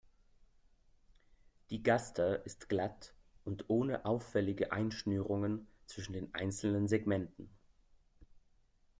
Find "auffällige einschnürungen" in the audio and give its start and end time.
4.03-5.67